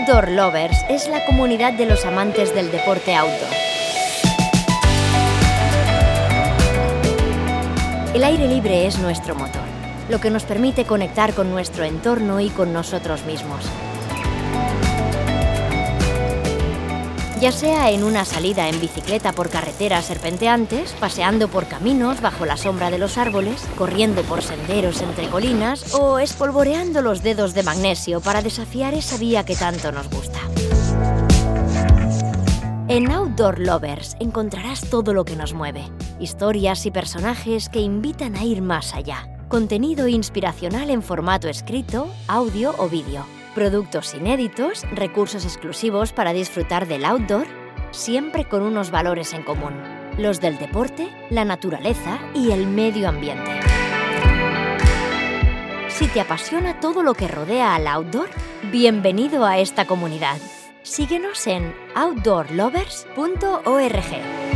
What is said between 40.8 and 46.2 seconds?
en formato escrito, audio o vídeo productos inéditos, recursos exclusivos